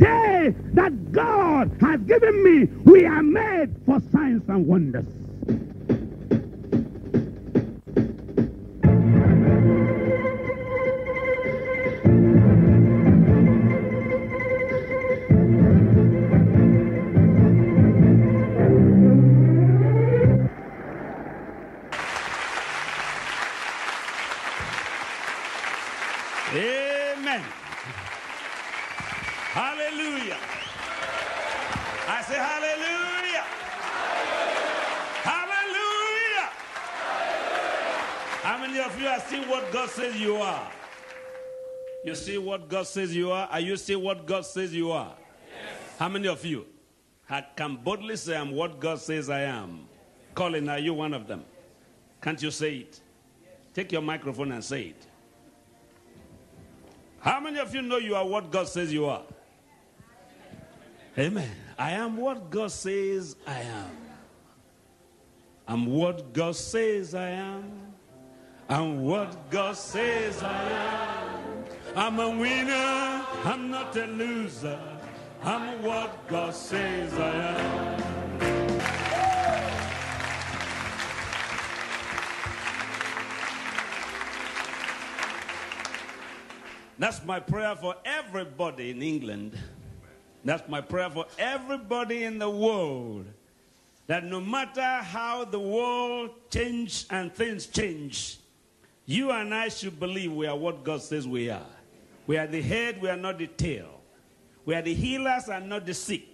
[0.00, 5.06] day that God has given me, we are made for signs and wonders.
[42.10, 43.46] You see what God says you are?
[43.46, 45.14] Are you seeing what God says you are?
[45.96, 46.66] How many of you
[47.28, 49.86] I can boldly say I'm what God says I am?
[50.34, 51.44] Colin, are you one of them?
[52.20, 53.00] Can't you say it?
[53.72, 55.06] Take your microphone and say it.
[57.20, 59.22] How many of you know you are what God says you are?
[61.16, 61.54] Amen.
[61.78, 63.96] I am what God says I am.
[65.68, 67.70] I'm what God says I am.
[68.68, 71.39] I'm what God says I am.
[71.96, 73.26] I'm a winner.
[73.44, 74.78] I'm not a loser.
[75.42, 78.00] I'm what God says I am.
[86.98, 89.58] That's my prayer for everybody in England.
[90.44, 93.24] That's my prayer for everybody in the world.
[94.06, 98.38] That no matter how the world changes and things change,
[99.06, 101.66] you and I should believe we are what God says we are.
[102.30, 104.02] We are the head, we are not the tail.
[104.64, 106.28] We are the healers and not the sick.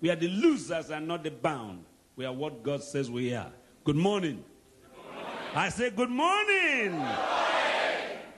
[0.00, 1.84] We are the losers and not the bound.
[2.16, 3.52] We are what God says we are.
[3.84, 4.42] Good morning.
[5.54, 6.98] I say good morning.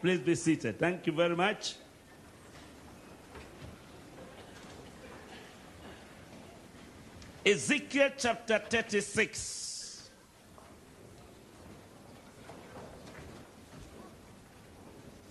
[0.00, 0.80] Please be seated.
[0.80, 1.76] Thank you very much.
[7.44, 10.10] Ezekiel chapter 36.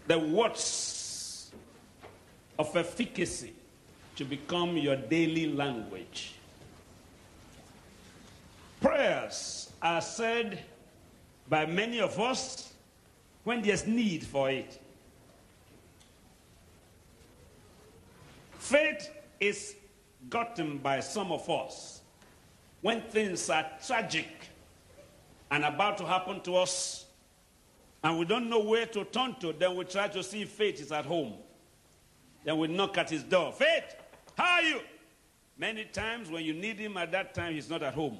[0.07, 0.94] The words
[2.57, 3.53] of efficacy
[4.15, 6.35] to become your daily language.
[8.81, 10.63] Prayers are said
[11.49, 12.73] by many of us
[13.43, 14.79] when there's need for it.
[18.57, 19.75] Faith is
[20.29, 22.01] gotten by some of us
[22.81, 24.27] when things are tragic
[25.51, 27.05] and about to happen to us
[28.03, 30.79] and we don't know where to turn to, then we try to see if faith
[30.79, 31.33] is at home.
[32.45, 33.51] Then we knock at his door.
[33.51, 33.95] Faith,
[34.37, 34.79] how are you?
[35.57, 38.19] Many times when you need him at that time, he's not at home.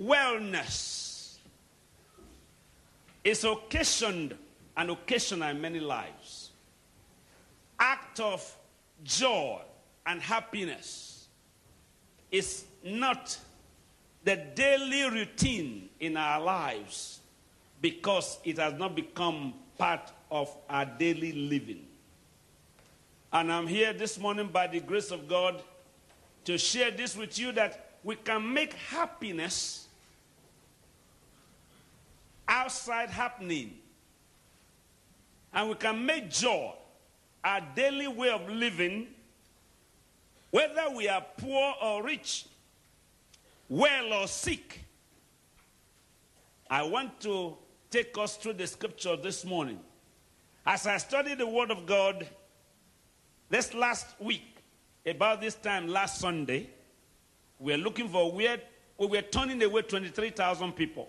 [0.00, 1.36] Wellness
[3.22, 4.34] is occasioned
[4.76, 6.50] and occasional in many lives.
[7.78, 8.56] Act of
[9.02, 9.60] joy
[10.06, 11.28] and happiness
[12.30, 13.36] is not
[14.24, 17.20] the daily routine in our lives
[17.80, 21.86] because it has not become part of our daily living.
[23.32, 25.62] And I'm here this morning by the grace of God
[26.44, 29.88] to share this with you that we can make happiness
[32.46, 33.74] outside happening.
[35.52, 36.72] And we can make joy
[37.42, 39.08] our daily way of living,
[40.50, 42.46] whether we are poor or rich,
[43.68, 44.80] well or sick.
[46.70, 47.56] I want to
[47.90, 49.78] take us through the scripture this morning.
[50.66, 52.26] As I studied the Word of God
[53.50, 54.54] this last week,
[55.06, 56.70] about this time last Sunday,
[57.58, 58.58] we were looking for where
[58.96, 61.08] we were turning away 23,000 people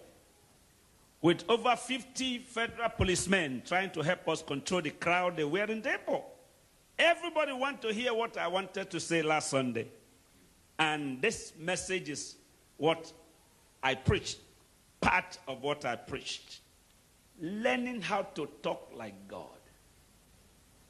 [1.22, 5.82] with over 50 federal policemen trying to help us control the crowd they were in
[5.82, 6.24] Depot.
[7.00, 9.88] Everybody want to hear what I wanted to say last Sunday.
[10.78, 12.36] And this message is
[12.76, 13.12] what
[13.82, 14.40] I preached,
[15.00, 16.60] part of what I preached.
[17.40, 19.48] Learning how to talk like God.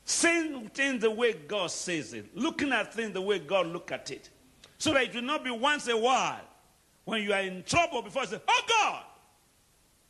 [0.04, 2.36] Saying things the way God says it.
[2.38, 4.30] Looking at things the way God look at it.
[4.78, 6.42] So that it will not be once a while
[7.06, 9.04] when you are in trouble before you say, Oh God,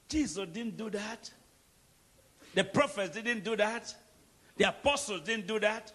[0.10, 1.30] Jesus didn't do that.
[2.54, 3.94] The prophets didn't do that.
[4.58, 5.92] The apostles didn't do that.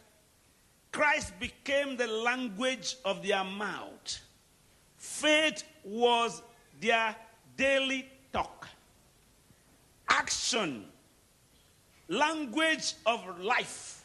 [0.93, 4.21] Christ became the language of their mouth.
[4.97, 6.43] Faith was
[6.81, 7.17] their
[7.57, 8.69] daily talk.
[10.11, 10.85] Action,
[12.09, 14.05] language of life.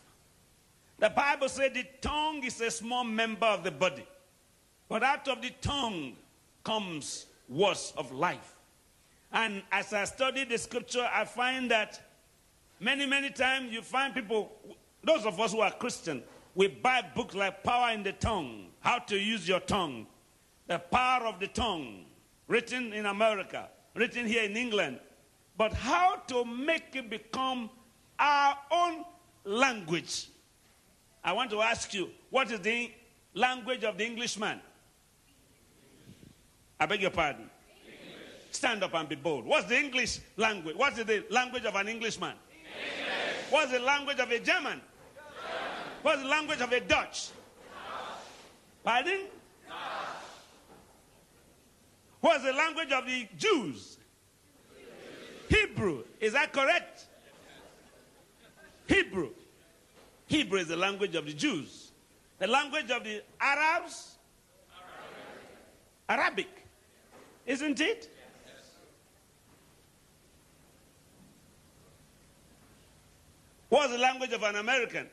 [1.00, 4.08] The Bible said the tongue is a small member of the body,
[4.88, 6.14] but out of the tongue
[6.64, 8.56] comes words of life.
[9.34, 12.02] And as I study the scripture, I find that
[12.80, 14.52] many, many times you find people
[15.04, 16.24] those of us who are Christian,
[16.56, 20.08] we buy books like Power in the Tongue, How to Use Your Tongue,
[20.68, 22.06] The Power of the Tongue,
[22.48, 25.00] written in America, written here in England.
[25.58, 27.70] But how to make it become
[28.20, 29.06] our own
[29.44, 30.28] language.
[31.24, 32.92] I want to ask you, what is the
[33.34, 34.60] language of the Englishman?
[36.80, 37.50] I beg your pardon.
[37.86, 38.00] English.
[38.52, 39.46] Stand up and be bold.
[39.46, 40.76] What's the English language?
[40.76, 42.36] What's the language of an Englishman?
[42.52, 43.50] English.
[43.50, 44.82] What's the language of a German?
[44.82, 44.82] German.
[46.02, 46.88] What's the language of a Dutch?
[46.90, 47.32] Dutch.
[48.84, 49.20] Pardon?
[49.68, 49.76] Dutch.
[52.20, 53.98] What's the language of the Jews?
[55.76, 56.04] Hebrew.
[56.22, 57.06] Is that correct?
[58.88, 59.30] Hebrew.
[60.28, 61.92] Hebrew is the language of the Jews.
[62.40, 64.16] The language of the Arabs?
[66.08, 66.48] Arabic.
[66.48, 66.68] Arabic.
[67.46, 68.10] Isn't it?
[73.68, 75.08] What's the language of an American?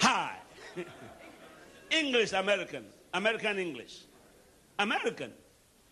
[0.00, 0.36] Hi.
[1.90, 2.84] English American.
[3.14, 4.00] American English.
[4.78, 5.32] American.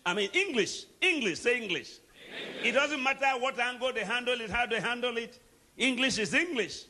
[0.05, 0.85] I mean English.
[1.01, 1.39] English.
[1.39, 1.99] Say English.
[2.31, 2.65] English.
[2.65, 5.39] It doesn't matter what angle they handle it, how they handle it.
[5.77, 6.85] English is English.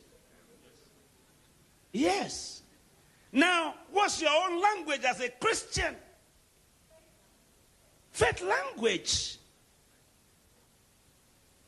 [1.91, 2.61] Yes.
[3.31, 5.95] Now, what's your own language as a Christian?
[8.11, 9.37] Faith language.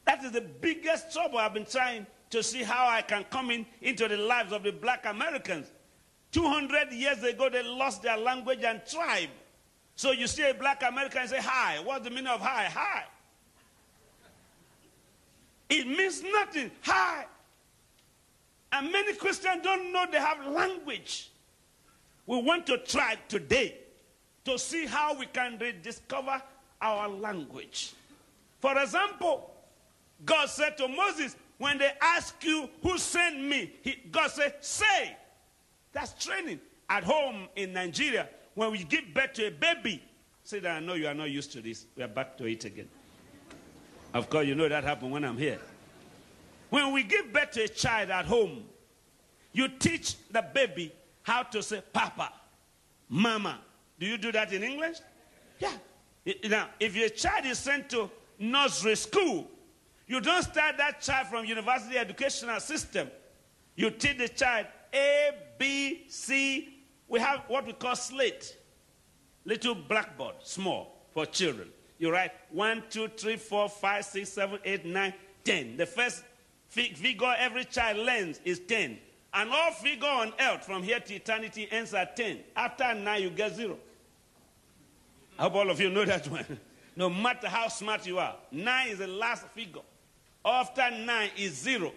[0.06, 3.66] That is the biggest trouble I've been trying to see how I can come in
[3.82, 5.72] into the lives of the black Americans.
[6.32, 9.30] 200 years ago, they lost their language and tribe.
[9.96, 11.80] So you see a black American and say, Hi.
[11.84, 12.66] What's the meaning of hi?
[12.66, 13.04] Hi.
[15.70, 16.72] It means nothing.
[16.82, 17.26] Hi.
[18.72, 21.30] And many Christians don't know they have language.
[22.26, 23.78] We want to try today
[24.46, 26.42] to see how we can rediscover
[26.82, 27.94] our language.
[28.60, 29.52] For example,
[30.26, 35.16] God said to Moses, when they ask you who sent me, he, God said, say.
[35.92, 36.60] That's training.
[36.90, 40.02] At home in Nigeria, when we give birth to a baby,
[40.44, 41.86] say that I know you are not used to this.
[41.96, 42.90] We are back to it again.
[44.14, 45.60] Of course, you know that happened when I'm here.
[46.70, 48.64] When we give birth to a child at home,
[49.54, 50.92] you teach the baby
[51.24, 52.32] how to say papa,
[53.10, 53.60] mama.
[54.00, 54.98] Do you do that in English?
[55.60, 55.74] Yeah.
[56.46, 58.10] Now, if your child is sent to
[58.40, 59.50] nursery school,
[60.08, 63.10] you don't start that child from university educational system.
[63.76, 66.83] You teach the child A, B, C.
[67.14, 68.58] We have what we call slate,
[69.46, 71.70] little blackboard, small for children.
[72.00, 75.14] You write one, two, three, four, five, six, seven, eight, nine,
[75.44, 75.78] ten.
[75.78, 76.24] The first
[76.70, 78.98] figure every child learns is ten.
[79.32, 82.40] And all figure on earth from here to eternity ends at 10.
[82.56, 83.78] After 9, you get 0.
[85.38, 86.60] I hope all of you know that one.
[86.96, 89.82] no matter how smart you are, 9 is the last figure.
[90.44, 91.92] After 9 is 0.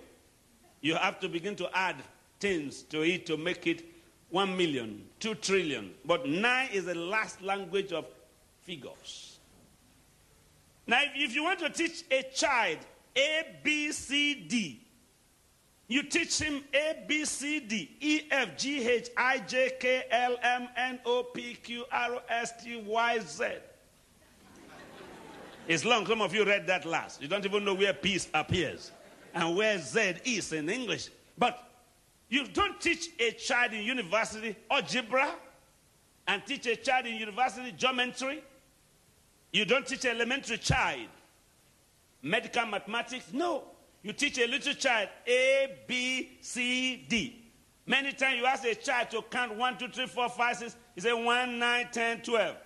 [0.82, 1.96] You have to begin to add
[2.38, 3.95] things to it to make it
[4.30, 5.92] 1 million, 2 trillion.
[6.04, 8.06] But 9 is the last language of
[8.62, 9.38] figures.
[10.86, 12.78] Now, if you want to teach a child
[13.16, 14.80] A, B, C, D,
[15.88, 20.36] you teach him A, B, C, D, E, F, G, H, I, J, K, L,
[20.42, 23.44] M, N, O, P, Q, R, S, T, Y, Z.
[25.68, 26.06] It's long.
[26.06, 27.20] Some of you read that last.
[27.20, 28.92] You don't even know where peace appears
[29.34, 31.08] and where Z is in English.
[31.38, 31.68] But
[32.28, 35.32] you don't teach a child in university algebra
[36.26, 38.42] and teach a child in university geometry.
[39.52, 41.08] You don't teach elementary child
[42.22, 43.32] medical mathematics.
[43.32, 43.64] No.
[44.02, 47.42] You teach a little child A, B, C, D.
[47.86, 50.76] Many times you ask a child to count 1, 2, 3, 4, 5, 6.
[50.96, 52.56] He say 1, 9, 10, 12.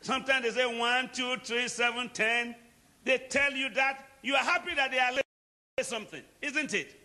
[0.00, 2.54] Sometimes they say 1, 2, 3, 7, 10.
[3.04, 4.04] They tell you that.
[4.22, 5.22] You are happy that they are learning
[5.82, 7.00] something, isn't it?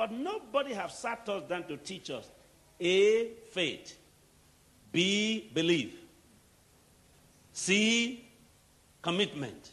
[0.00, 2.30] But nobody have sat us down to teach us
[2.80, 3.98] A, faith.
[4.92, 5.92] B, belief.
[7.52, 8.26] C,
[9.02, 9.72] commitment.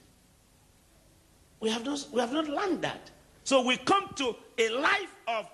[1.61, 3.09] We have not, we have not learned that.
[3.45, 5.49] So we come to a life of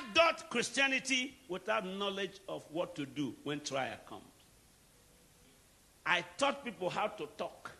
[0.00, 4.24] adult Christianity without knowledge of what to do when trial comes.
[6.04, 7.70] I taught people how to talk.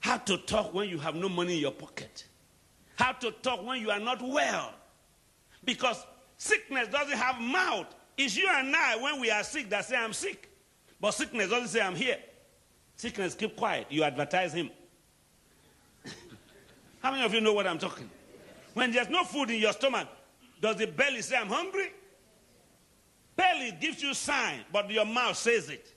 [0.00, 2.24] How to talk when you have no money in your pocket.
[2.96, 4.74] How to talk when you are not well.
[5.64, 6.04] Because
[6.36, 7.86] sickness doesn't have mouth.
[8.16, 10.50] It's you and I when we are sick that say I'm sick.
[11.00, 12.18] But sickness doesn't say I'm here.
[12.96, 13.86] Sickness keep quiet.
[13.90, 14.70] You advertise him.
[17.00, 18.08] How many of you know what I'm talking?
[18.74, 20.08] When there's no food in your stomach,
[20.60, 21.92] does the belly say, I'm hungry?
[23.34, 25.92] Belly gives you sign, but your mouth says it.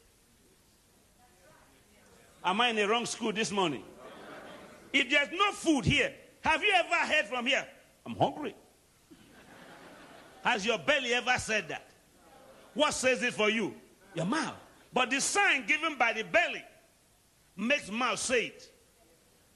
[2.44, 3.84] Am I in the wrong school this morning?
[4.94, 6.14] If there's no food here,
[6.46, 7.66] have you ever heard from here?
[8.06, 8.56] I'm hungry.
[10.44, 11.90] Has your belly ever said that?
[12.76, 13.74] What says it for you?
[14.14, 14.54] Your mouth.
[14.94, 16.64] But the sign given by the belly
[17.58, 18.72] makes mouth say it.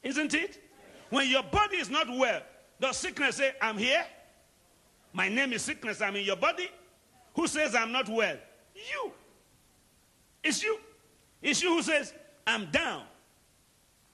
[0.04, 0.62] Isn't it?
[1.10, 2.42] When your body is not well,
[2.80, 4.06] does sickness say, I'm here?
[5.14, 6.70] My name is sickness, I'm in your body?
[7.36, 8.38] Who says I'm not well?
[8.76, 9.12] You.
[10.44, 10.80] It's you.
[11.42, 12.14] It's you who says,
[12.48, 13.04] I'm down.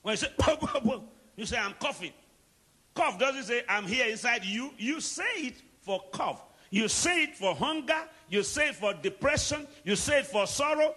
[0.02, 0.28] When you say,
[1.36, 2.12] you say, I'm coughing.
[2.96, 4.70] Cough doesn't say, I'm here inside you.
[4.78, 6.42] You say it for cough.
[6.70, 8.02] You say it for hunger.
[8.28, 9.68] You say it for depression.
[9.84, 10.94] You say it for sorrow.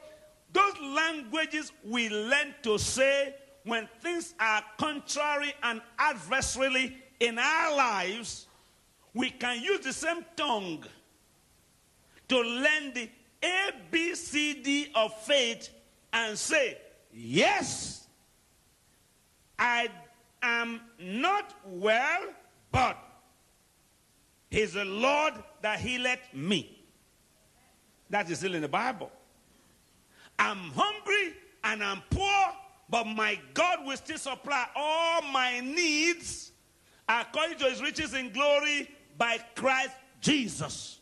[0.52, 8.48] Those languages we learn to say when things are contrary and adversarially in our lives,
[9.14, 10.84] we can use the same tongue
[12.30, 13.10] to learn the
[13.44, 15.70] A, B, C, D of faith
[16.14, 16.78] and say,
[17.14, 18.08] Yes,
[19.58, 19.90] I
[20.42, 22.22] am not well,
[22.72, 22.98] but
[24.50, 26.84] He's the Lord that healeth me.
[28.10, 29.12] That is still in the Bible.
[30.40, 32.56] I'm hungry and I'm poor,
[32.90, 36.52] but my God will still supply all my needs
[37.08, 41.00] according to his riches in glory by Christ Jesus.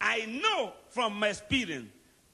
[0.00, 1.90] I know from my experience,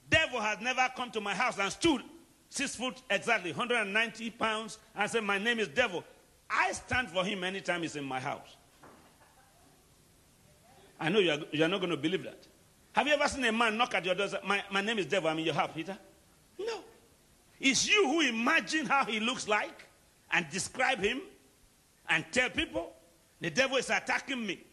[0.09, 2.01] devil has never come to my house and stood
[2.49, 6.03] six foot exactly, 190 pounds, and said, My name is devil.
[6.49, 8.55] I stand for him anytime he's in my house.
[10.99, 12.47] I know you're, you're not going to believe that.
[12.93, 15.29] Have you ever seen a man knock at your door my, my name is devil,
[15.29, 15.97] I'm in your house, Peter?
[16.57, 16.79] No.
[17.59, 19.85] It's you who imagine how he looks like
[20.31, 21.21] and describe him
[22.09, 22.93] and tell people
[23.39, 24.63] the devil is attacking me.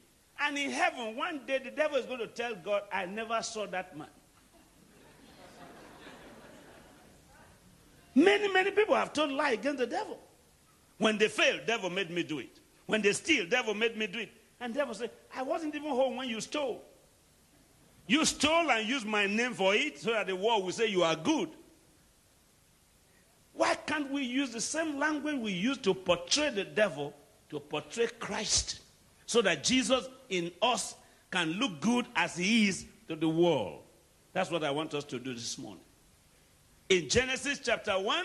[0.40, 3.66] And in heaven, one day the devil is going to tell God, I never saw
[3.66, 4.08] that man.
[8.14, 10.18] Many, many people have told lie against the devil.
[10.98, 12.60] When they fail, devil made me do it.
[12.86, 14.30] When they steal, devil made me do it.
[14.60, 16.82] And devil said, I wasn't even home when you stole.
[18.06, 21.02] You stole and used my name for it so that the world will say you
[21.02, 21.48] are good.
[23.54, 27.14] Why can't we use the same language we use to portray the devil
[27.50, 28.80] to portray Christ
[29.26, 30.96] so that Jesus in us
[31.30, 33.82] can look good as he is to the world?
[34.32, 35.84] That's what I want us to do this morning.
[36.94, 38.24] In Genesis chapter 1,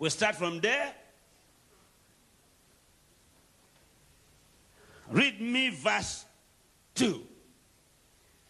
[0.00, 0.92] we start from there.
[5.08, 6.24] Read me verse
[6.96, 7.22] 2.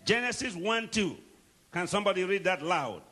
[0.06, 1.16] Genesis 1 2.
[1.70, 3.02] Can somebody read that loud?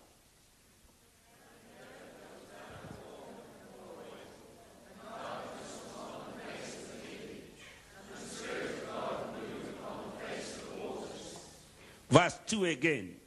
[12.09, 13.20] Verse 2 again.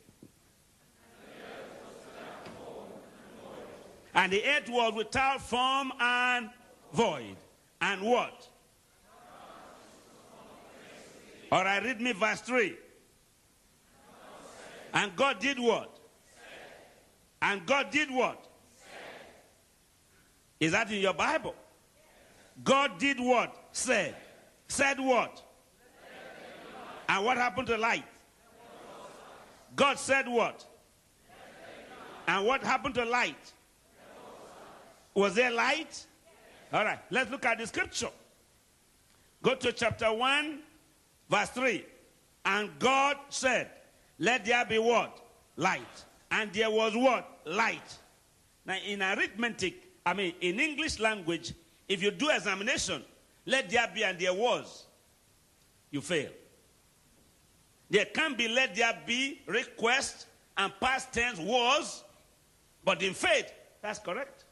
[4.15, 6.49] And the earth was without form and
[6.93, 7.35] void.
[7.81, 8.47] And what?
[11.51, 12.75] All right, read me verse 3.
[14.93, 15.99] And God did what?
[17.41, 18.47] And God did what?
[20.59, 21.55] Is that in your Bible?
[22.63, 23.55] God did what?
[23.71, 24.15] Said.
[24.67, 25.41] Said what?
[27.09, 28.05] And what happened to light?
[29.75, 30.65] God said what?
[32.27, 33.53] And what happened to light?
[35.13, 36.05] Was there light?
[36.71, 38.09] All right, let's look at the scripture.
[39.41, 40.59] Go to chapter 1,
[41.29, 41.85] verse 3.
[42.45, 43.69] And God said,
[44.19, 45.19] let there be what?
[45.55, 46.05] Light.
[46.31, 47.39] And there was what?
[47.45, 47.97] Light.
[48.65, 51.53] Now, in arithmetic, I mean, in English language,
[51.87, 53.03] if you do examination,
[53.45, 54.85] let there be and there was,
[55.91, 56.31] you fail.
[57.89, 60.27] There can be let there be, request,
[60.57, 62.03] and past tense was,
[62.83, 63.51] but in faith,
[63.81, 64.42] that's correct.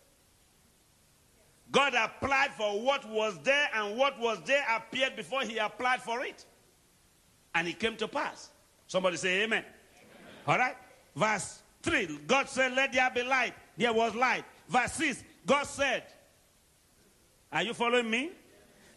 [1.72, 6.24] God applied for what was there, and what was there appeared before he applied for
[6.24, 6.46] it.
[7.56, 8.50] And it came to pass.
[8.88, 9.64] Somebody say amen.
[9.64, 9.66] amen.
[10.48, 10.76] All right.
[11.16, 13.54] Verse 3 God said, Let there be light.
[13.78, 14.44] There was light.
[14.68, 16.04] Verse 6 God said,
[17.52, 18.32] Are you following me?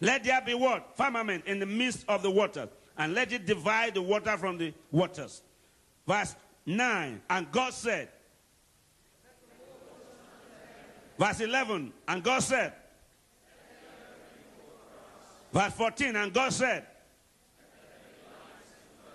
[0.01, 0.97] Let there be what?
[0.97, 4.75] Firmament in the midst of the waters, and let it divide the water from the
[4.91, 5.43] waters.
[6.07, 6.35] Verse
[6.67, 8.09] 9 And God said,
[11.25, 12.75] Verse 11 And God said,
[15.51, 16.85] Verse 14 And God said,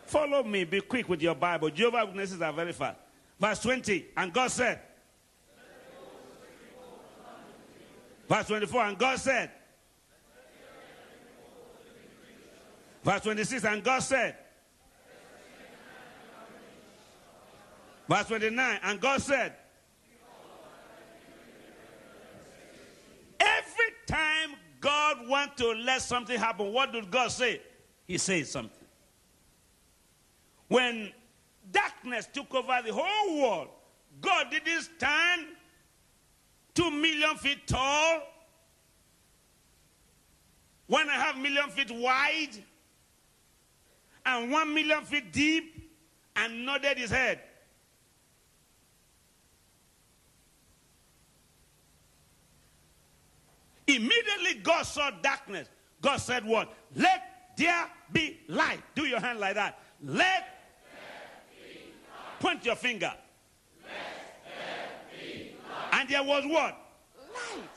[0.07, 0.63] Follow me.
[0.63, 1.69] Be quick with your Bible.
[1.69, 2.97] Jehovah Witnesses are very fast.
[3.39, 4.07] Verse 20.
[4.17, 4.79] And God said.
[8.27, 8.85] Verse 24.
[8.85, 9.51] And God said.
[13.03, 13.65] Verse 26.
[13.65, 14.35] And God said.
[18.07, 18.79] Verse 29.
[18.81, 19.58] And God said.
[24.79, 27.61] God wants to let something happen, what did God say?
[28.07, 28.87] He says something.
[30.67, 31.11] When
[31.71, 33.67] darkness took over the whole world,
[34.21, 35.47] God didn't stand
[36.73, 38.21] two million feet tall,
[40.87, 42.63] one and a half million feet wide,
[44.25, 45.91] and one million feet deep,
[46.35, 47.41] and nodded his head.
[53.95, 55.67] Immediately God saw darkness.
[55.99, 56.71] God said, What?
[56.95, 57.23] Let
[57.57, 58.81] there be light.
[58.93, 59.79] Do your hand like that.
[60.03, 60.47] Let
[62.39, 63.13] point your finger.
[65.91, 66.77] And there was what?
[67.17, 67.69] Light.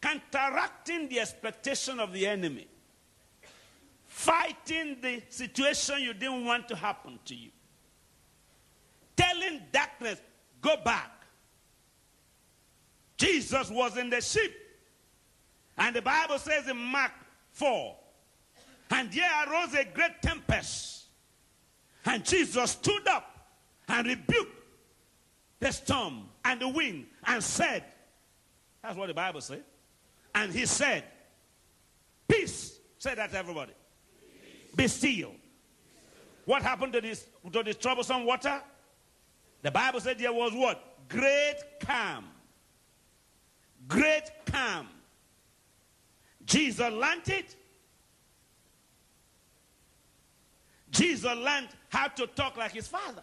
[0.00, 2.66] Counteracting the expectation of the enemy.
[4.06, 7.50] Fighting the situation you didn't want to happen to you.
[9.14, 10.20] Telling darkness,
[10.62, 11.10] go back.
[13.18, 14.69] Jesus was in the ship.
[15.80, 17.12] And the Bible says in Mark
[17.52, 17.96] 4
[18.90, 21.04] and there arose a great tempest.
[22.04, 23.48] And Jesus stood up
[23.88, 24.52] and rebuked
[25.58, 27.84] the storm and the wind and said,
[28.82, 29.60] That's what the Bible says.
[30.34, 31.04] And he said,
[32.28, 32.78] Peace.
[32.98, 33.72] Say that to everybody.
[34.76, 35.32] Be still.
[36.44, 38.60] What happened to this, to this troublesome water?
[39.62, 41.08] The Bible said there was what?
[41.08, 42.26] Great calm.
[43.88, 44.88] Great calm.
[46.50, 47.44] Jesus landed.
[50.90, 53.22] Jesus learned how to talk like his father.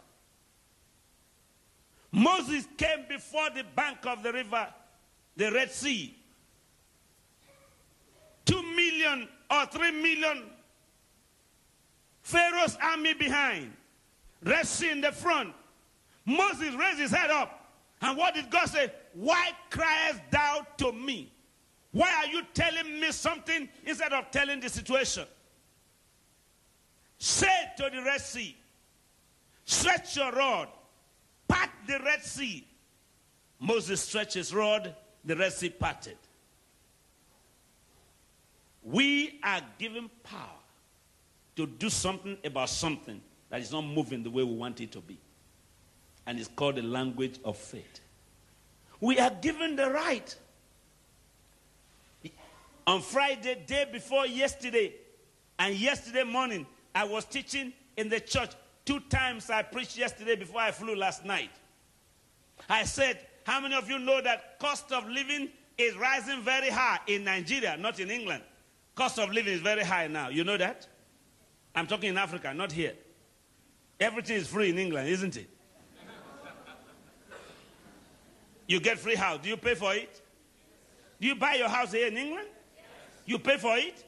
[2.10, 4.68] Moses came before the bank of the river,
[5.36, 6.16] the Red Sea.
[8.46, 10.44] Two million or three million
[12.22, 13.74] Pharaoh's army behind,
[14.42, 15.54] Red Sea in the front.
[16.26, 17.74] Moses raised his head up.
[18.02, 18.90] And what did God say?
[19.14, 21.34] Why criest thou to me?
[21.92, 25.26] Why are you telling me something instead of telling the situation?
[27.18, 28.56] Say to the Red Sea,
[29.66, 30.68] stretch your rod,
[31.48, 32.68] part the Red Sea.
[33.60, 34.94] Moses stretched his rod,
[35.26, 36.18] the Red Sea parted.
[38.84, 40.60] We are given power
[41.56, 43.20] to do something about something
[43.50, 45.18] that is not moving the way we want it to be.
[46.26, 48.02] And it's called the language of faith.
[49.02, 50.36] We are given the right.
[52.88, 54.94] On Friday, day before yesterday,
[55.60, 58.52] and yesterday morning, I was teaching in the church.
[58.86, 61.50] Two times I preached yesterday before I flew last night.
[62.70, 67.00] I said, How many of you know that cost of living is rising very high
[67.08, 68.42] in Nigeria, not in England?
[68.96, 70.30] Cost of living is very high now.
[70.30, 70.88] You know that?
[71.76, 72.94] I'm talking in Africa, not here.
[74.00, 75.50] Everything is free in England, isn't it?
[78.66, 79.40] You get free house.
[79.44, 80.22] Do you pay for it?
[81.20, 82.48] Do you buy your house here in England?
[83.28, 84.04] You pay for it?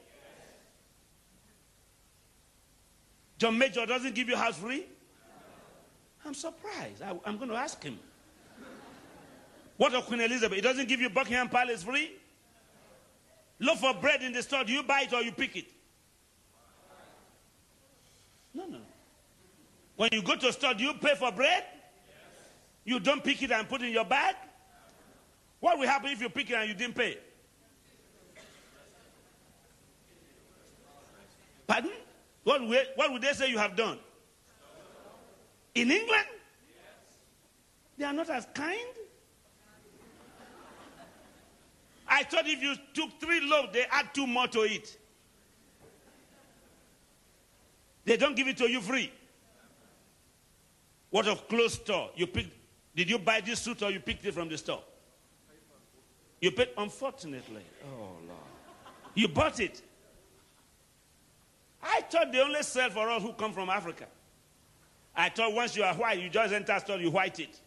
[3.38, 4.86] John Major doesn't give you house free?
[6.24, 7.02] I'm surprised.
[7.02, 7.98] I, am going to ask him.
[9.76, 10.56] What of Queen Elizabeth?
[10.56, 12.12] He doesn't give you Buckingham Palace free?
[13.58, 14.64] Look for bread in the store.
[14.64, 15.66] Do you buy it or you pick it?
[18.54, 18.78] No, no.
[19.96, 21.64] When you go to a store, do you pay for bread?
[22.84, 24.34] You don't pick it and put it in your bag?
[25.60, 27.18] What will happen if you pick it and you didn't pay?
[31.70, 31.92] Pardon?
[32.42, 33.96] What would, what would they say you have done?
[35.76, 36.26] In England?
[37.96, 38.88] They are not as kind.
[42.08, 44.98] I thought if you took three loaves, they add two more to it.
[48.04, 49.12] They don't give it to you free.
[51.10, 52.10] What of clothes store?
[52.16, 52.52] You picked,
[52.96, 54.82] did you buy this suit or you picked it from the store?
[56.40, 57.62] You paid, unfortunately.
[57.84, 58.40] Oh, Lord.
[59.14, 59.82] You bought it.
[61.82, 64.06] I thought they only sell for us who come from Africa.
[65.14, 67.60] I thought once you are white, you just enter store, you white it.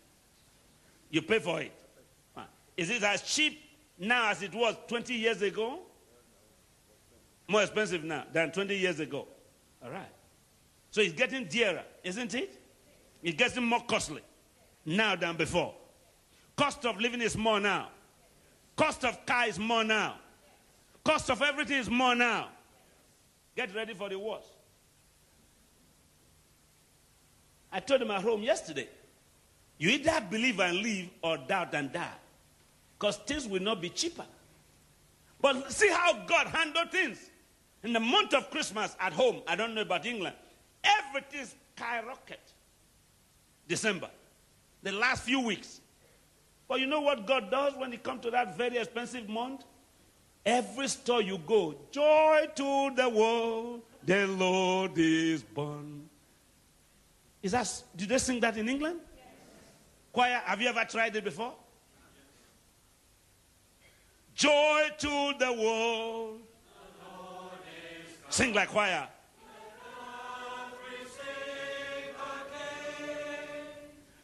[1.09, 1.71] You pay for it.
[2.35, 2.47] Ah.
[2.75, 3.61] Is it as cheap
[3.99, 5.79] now as it was 20 years ago?
[7.47, 9.27] More expensive now than 20 years ago.
[9.83, 10.09] All right.
[10.91, 12.59] So it's getting dearer, isn't it?
[13.21, 14.21] It's getting more costly
[14.85, 15.73] now than before.
[16.55, 17.89] Cost of living is more now.
[18.75, 20.15] Cost of car is more now.
[21.03, 22.49] Cost of everything is more now.
[23.55, 24.47] Get ready for the worst.
[27.71, 28.87] I told him at home yesterday
[29.77, 32.13] you either believe and live or doubt and die.
[32.97, 34.25] Because things will not be cheaper.
[35.41, 37.29] But see how God handled things.
[37.83, 40.35] In the month of Christmas at home, I don't know about England,
[40.83, 42.39] everything skyrocket.
[43.67, 44.09] December,
[44.83, 45.81] the last few weeks.
[46.67, 49.63] But you know what God does when it comes to that very expensive month?
[50.45, 56.09] Every store you go, joy to the world, the Lord is born.
[57.41, 58.99] Is that, did they sing that in England?
[59.15, 59.25] Yes.
[60.11, 61.53] Choir, have you ever tried it before?
[64.35, 66.39] Joy to the world.
[68.27, 69.07] The sing like choir.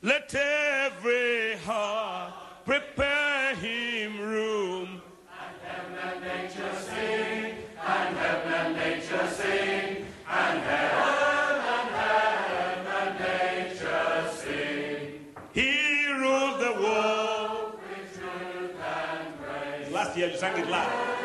[0.02, 2.34] Let every heart
[2.66, 4.79] prepare him room.
[15.52, 16.06] He
[16.60, 17.80] the world.
[17.90, 19.92] With truth and grace.
[19.92, 21.19] Last year you sang it loud.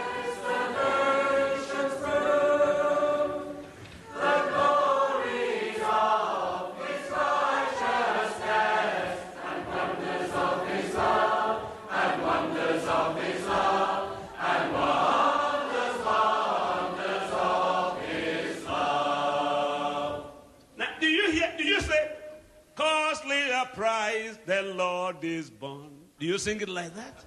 [26.25, 27.23] Do you sing it like that?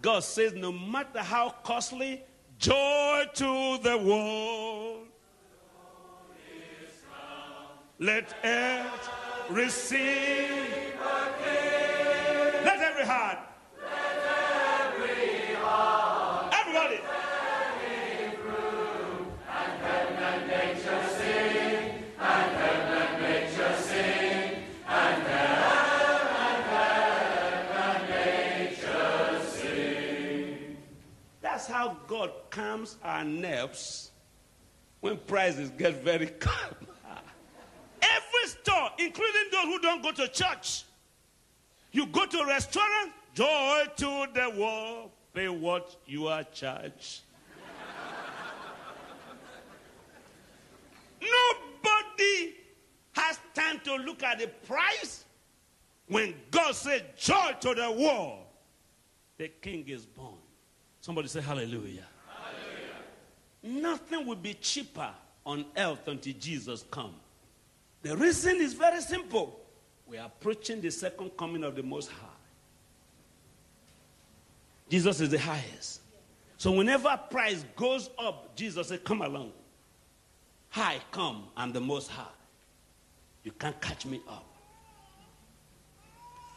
[0.00, 2.22] God says, no matter how costly,
[2.56, 5.08] joy to the world.
[7.98, 9.08] Let earth
[9.50, 10.94] receive.
[12.64, 13.38] Let every heart.
[31.82, 34.12] How God calms our nerves
[35.00, 36.76] when prices get very calm.
[38.00, 40.84] Every store, including those who don't go to church,
[41.90, 47.22] you go to a restaurant, joy to the world, pay what you are charged.
[51.20, 52.54] Nobody
[53.12, 55.24] has time to look at the price
[56.06, 58.44] when God said, joy to the world,
[59.36, 60.41] the king is born.
[61.02, 62.06] Somebody say hallelujah.
[63.60, 65.10] Nothing will be cheaper
[65.44, 67.14] on earth until Jesus comes.
[68.02, 69.60] The reason is very simple.
[70.06, 72.26] We are approaching the second coming of the Most High.
[74.88, 76.02] Jesus is the highest.
[76.56, 79.52] So whenever price goes up, Jesus said, Come along.
[80.70, 81.48] High, come.
[81.56, 82.24] I'm the Most High.
[83.42, 84.46] You can't catch me up.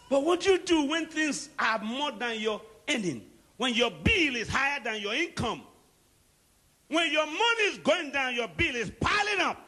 [0.08, 3.26] But what do you do when things are more than your earning?
[3.58, 5.62] When your bill is higher than your income?
[6.88, 9.62] When your money is going down, your bill is piling up.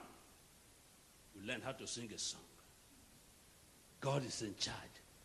[1.36, 2.41] You learn how to sing a song.
[4.00, 4.76] God is in charge.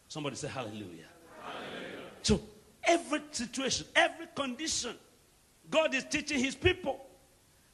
[0.08, 1.08] Somebody say hallelujah.
[1.40, 2.08] hallelujah.
[2.22, 2.40] So
[2.84, 4.94] every situation, every condition,
[5.70, 7.06] God is teaching his people.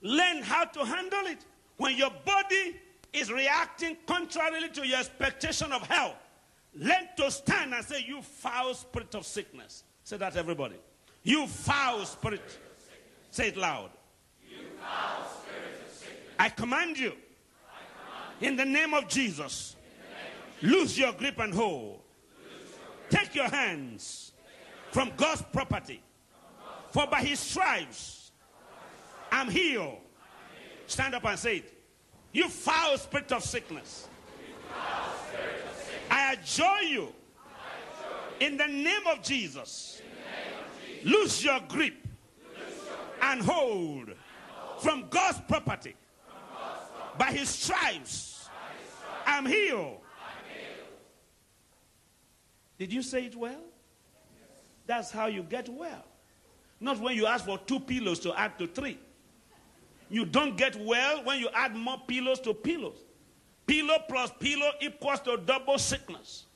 [0.00, 1.44] Learn how to handle it.
[1.76, 2.76] When your body
[3.12, 6.14] is reacting contrarily to your expectation of health,
[6.74, 9.84] learn to stand and say, You foul spirit of sickness.
[10.08, 10.76] Say that, everybody.
[11.22, 12.58] You foul spirit.
[13.30, 13.90] Say it loud.
[16.38, 17.12] I command you,
[18.40, 19.76] in the name of Jesus,
[20.62, 22.00] lose your grip and hold.
[23.10, 24.32] Take your hands
[24.92, 26.02] from God's property.
[26.90, 28.32] For by his stripes,
[29.30, 29.98] I'm healed.
[30.86, 31.74] Stand up and say it.
[32.32, 34.08] You foul spirit of sickness.
[36.10, 37.12] I adjure you
[38.40, 40.02] in the name of Jesus.
[41.04, 41.94] Lose your grip
[43.22, 44.10] and hold
[44.80, 45.94] from God's property.
[47.16, 48.48] By his stripes,
[49.26, 49.98] I'm healed.
[52.78, 53.62] Did you say it well?
[54.86, 56.04] That's how you get well.
[56.80, 58.98] Not when you ask for two pillows to add to three.
[60.08, 62.98] You don't get well when you add more pillows to pillows.
[63.66, 66.46] Pillow plus pillow equals to double sickness.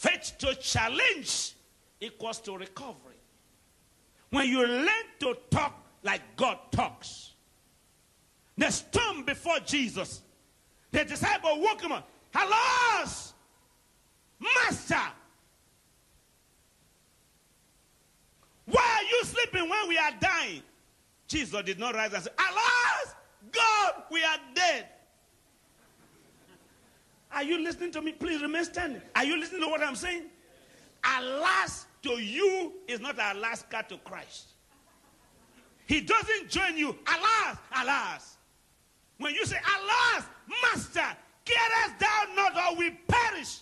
[0.00, 1.52] Faith to challenge
[2.00, 3.20] equals to recovery.
[4.30, 7.32] When you learn to talk like God talks,
[8.56, 10.22] the storm before Jesus,
[10.90, 12.08] the disciple woke him up.
[12.34, 13.34] Alas,
[14.40, 15.02] Master,
[18.64, 20.62] why are you sleeping when we are dying?
[21.28, 23.14] Jesus did not rise and say, Alas,
[23.52, 24.86] God, we are dead.
[27.32, 28.12] Are you listening to me?
[28.12, 29.02] Please remain standing.
[29.14, 30.24] Are you listening to what I'm saying?
[31.18, 34.48] Alas to you is not Alaska to Christ.
[35.86, 36.96] He doesn't join you.
[37.06, 38.36] Alas, alas.
[39.18, 40.24] When you say, Alas,
[40.62, 43.60] Master, get us down not or we perish?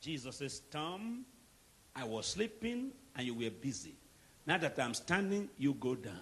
[0.00, 1.24] Jesus says, Storm,
[1.94, 3.94] I was sleeping and you were busy.
[4.46, 6.18] Now that I'm standing, you go down.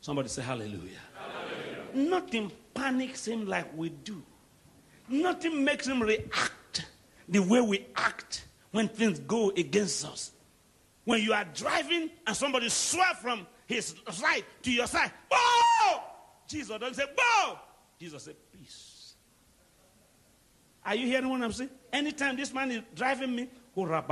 [0.00, 0.98] Somebody say hallelujah.
[1.14, 2.10] hallelujah.
[2.10, 4.22] Nothing panics him like we do.
[5.12, 6.86] Nothing makes him react
[7.28, 10.32] the way we act when things go against us.
[11.04, 16.02] When you are driving and somebody swerve from his side to your side, bow!
[16.48, 17.60] Jesus doesn't say, bow!
[18.00, 19.12] Jesus said, peace.
[20.84, 21.70] Are you hearing what I'm saying?
[21.92, 24.02] Anytime this man is driving me, I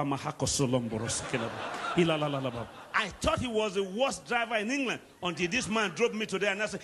[3.21, 6.63] thought he was the worst driver in England until this man drove me today and
[6.63, 6.81] I said,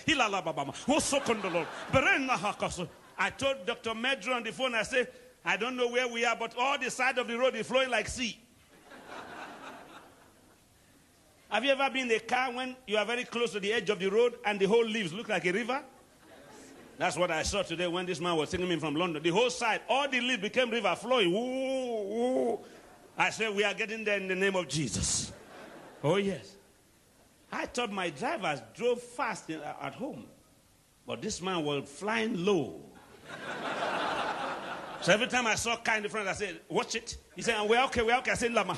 [3.17, 3.91] I told Dr.
[3.91, 5.07] Medro on the phone, I said,
[5.43, 7.89] I don't know where we are, but all the side of the road is flowing
[7.89, 8.37] like sea.
[11.49, 13.89] Have you ever been in a car when you are very close to the edge
[13.89, 15.81] of the road and the whole leaves look like a river?
[16.97, 19.21] That's what I saw today when this man was taking me from London.
[19.21, 21.33] The whole side, all the leaves became river flowing.
[21.33, 22.59] Ooh, ooh.
[23.17, 25.31] I said, We are getting there in the name of Jesus.
[26.03, 26.55] Oh, yes.
[27.51, 30.25] I thought my drivers drove fast at home,
[31.05, 32.81] but this man was flying low.
[35.01, 37.17] So every time I saw kind of friend, I said, Watch it.
[37.35, 38.31] He said, We're okay, we're okay.
[38.31, 38.73] I said, Lama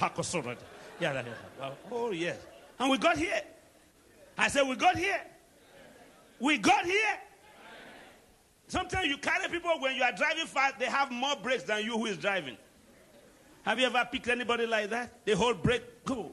[1.00, 1.24] Yeah, yeah,
[1.60, 1.72] yeah.
[1.92, 2.38] Oh, yes.
[2.80, 3.42] And we got here.
[4.38, 5.22] I said, We got here.
[6.40, 7.20] We got here.
[8.68, 11.98] Sometimes you carry people when you are driving fast, they have more brakes than you
[11.98, 12.56] who is driving.
[13.64, 15.26] Have you ever picked anybody like that?
[15.26, 16.32] They hold brake, go.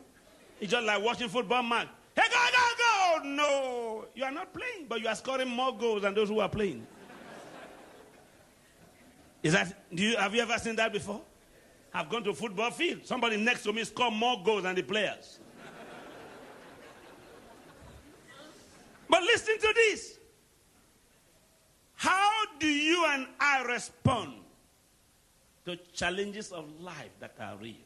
[0.61, 1.89] It's just like watching football match.
[2.15, 3.29] Hey, go, go, go!
[3.29, 6.49] No, you are not playing, but you are scoring more goals than those who are
[6.49, 6.87] playing.
[9.47, 9.73] Is that?
[9.93, 11.21] You have you ever seen that before?
[11.95, 13.07] I've gone to a football field.
[13.07, 15.39] Somebody next to me scored more goals than the players.
[19.09, 20.19] but listen to this.
[21.95, 22.29] How
[22.59, 24.33] do you and I respond
[25.65, 27.77] to challenges of life that are real?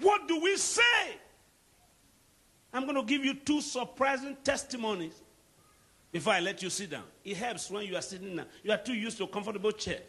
[0.00, 1.16] What do we say?
[2.70, 5.21] I'm going to give you two surprising testimonies
[6.12, 7.04] before I let you sit down.
[7.24, 8.46] It helps when you are sitting down.
[8.62, 10.00] You are too used to a comfortable chair.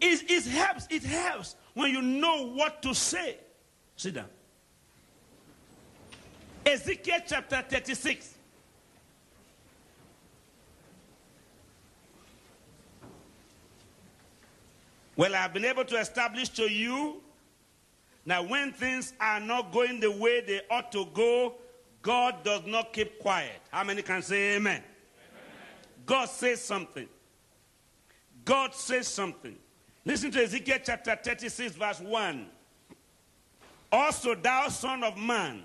[0.00, 0.86] It, it helps.
[0.90, 3.36] It helps when you know what to say.
[3.96, 4.26] Sit down.
[6.66, 8.34] Ezekiel chapter 36.
[15.16, 17.20] Well, I've been able to establish to you
[18.26, 21.54] that when things are not going the way they ought to go,
[22.08, 23.60] God does not keep quiet.
[23.70, 24.76] How many can say amen?
[24.76, 24.82] amen?
[26.06, 27.06] God says something.
[28.46, 29.54] God says something.
[30.06, 32.46] Listen to Ezekiel chapter 36, verse 1.
[33.92, 35.64] Also, thou son of man,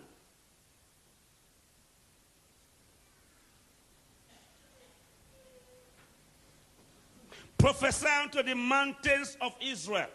[7.57, 10.09] prophesy unto the mountains of Israel.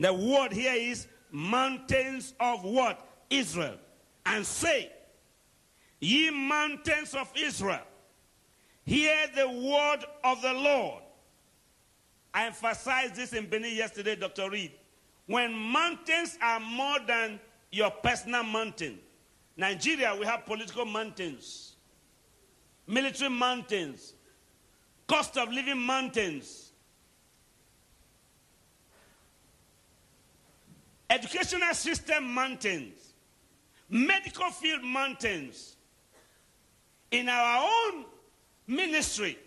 [0.00, 3.06] The word here is mountains of what?
[3.30, 3.76] Israel.
[4.26, 4.90] And say,
[6.04, 7.80] Ye mountains of Israel,
[8.84, 11.02] hear the word of the Lord.
[12.34, 14.50] I emphasized this in Benin yesterday, Dr.
[14.50, 14.72] Reed.
[15.26, 17.40] When mountains are more than
[17.72, 18.98] your personal mountain,
[19.56, 21.76] Nigeria, we have political mountains,
[22.86, 24.12] military mountains,
[25.06, 26.72] cost of living mountains,
[31.08, 33.14] educational system mountains,
[33.88, 35.73] medical field mountains.
[37.14, 38.06] In our own
[38.66, 39.38] ministry,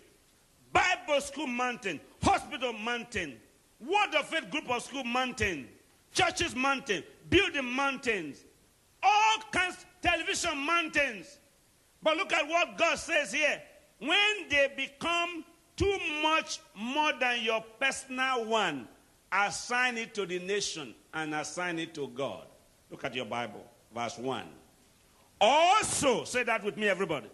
[0.71, 3.35] Bible school mountain, hospital mountain,
[3.81, 5.67] Word of Faith group of school mountain,
[6.13, 8.45] churches mountain, building mountains,
[9.03, 11.39] all kinds, television mountains.
[12.01, 13.61] But look at what God says here.
[13.99, 15.43] When they become
[15.75, 18.87] too much more than your personal one,
[19.29, 22.45] assign it to the nation and assign it to God.
[22.89, 24.45] Look at your Bible, verse 1.
[25.41, 27.27] Also, say that with me, everybody.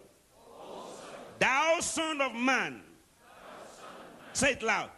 [1.38, 2.82] Thou son of man
[4.34, 4.90] Say it loud.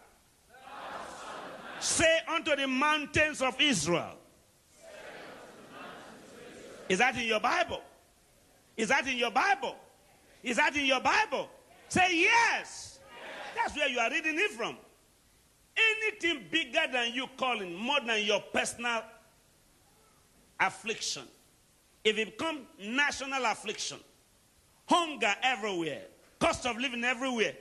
[1.79, 4.17] Say unto the mountains of Israel.
[6.89, 7.81] Is that in your Bible?
[8.75, 9.75] Is that in your Bible?
[10.41, 11.49] Is that in your Bible?
[11.87, 12.99] Say yes.
[13.55, 14.75] That's where you are reading it from.
[15.77, 19.03] Anything bigger than you calling, more than your personal
[20.59, 21.23] affliction,
[22.03, 23.99] if it becomes national affliction,
[24.87, 26.05] hunger everywhere,
[26.39, 27.53] cost of living everywhere,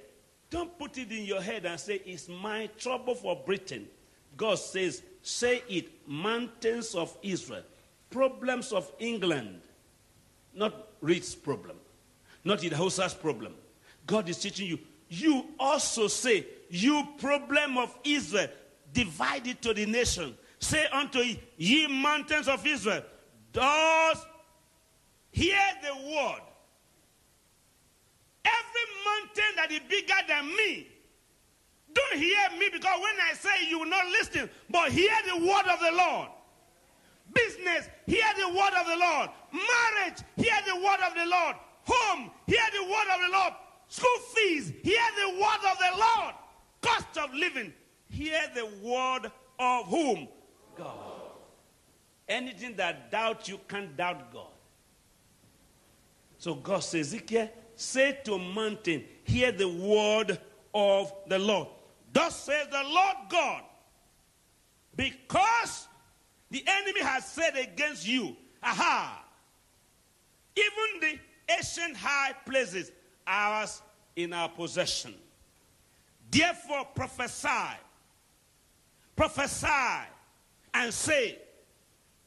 [0.50, 3.88] don't put it in your head and say, It's my trouble for Britain.
[4.36, 7.62] God says, Say it, mountains of Israel,
[8.10, 9.60] problems of England,
[10.54, 11.76] not rich problem,
[12.44, 13.54] not Idahosa's problem.
[14.06, 14.78] God is teaching you.
[15.08, 18.48] You also say, You problem of Israel,
[18.92, 20.36] divide it to the nation.
[20.58, 21.22] say unto
[21.56, 23.02] ye mountains of Israel,
[23.52, 24.24] Thus
[25.30, 26.45] hear the word.
[28.46, 30.88] Every mountain that is bigger than me,
[31.92, 35.66] don't hear me because when I say you will not listen, but hear the word
[35.72, 36.28] of the Lord.
[37.32, 39.30] Business, hear the word of the Lord.
[39.52, 41.56] Marriage, hear the word of the Lord.
[41.84, 43.52] Home, hear the word of the Lord.
[43.88, 46.34] School fees, hear the word of the Lord.
[46.82, 47.72] Cost of living,
[48.08, 50.28] hear the word of whom?
[50.76, 50.92] God.
[52.28, 54.48] Anything that doubts you can't doubt God.
[56.38, 60.40] So God says, Ezekiel, say to mountain, hear the word
[60.74, 61.68] of the Lord.
[62.12, 63.62] Thus says the Lord God,
[64.96, 65.86] because
[66.50, 69.22] the enemy has said against you, aha,
[70.56, 71.18] even the
[71.54, 72.90] ancient high places
[73.26, 73.82] are ours
[74.16, 75.14] in our possession.
[76.30, 77.76] Therefore prophesy,
[79.14, 80.06] prophesy,
[80.72, 81.38] and say,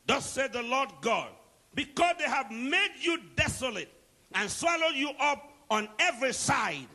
[0.05, 1.29] Thus said the Lord God,
[1.73, 3.91] because they have made you desolate
[4.33, 6.87] and swallow you up on every side.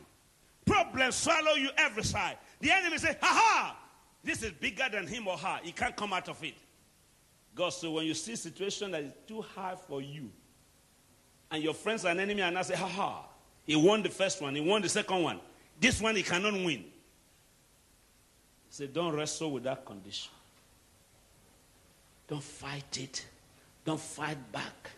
[0.65, 2.37] Problems swallow you every side.
[2.59, 3.77] The enemy say, ha ha,
[4.23, 5.59] this is bigger than him or her.
[5.63, 6.55] He can't come out of it.
[7.53, 10.29] God, so when you see a situation that is too hard for you,
[11.51, 13.25] and your friends and enemy and I say, ha ha,
[13.65, 15.39] he won the first one, he won the second one.
[15.79, 16.85] This one he cannot win.
[18.69, 20.31] Say, don't wrestle with that condition.
[22.27, 23.25] Don't fight it.
[23.85, 24.89] Don't fight back.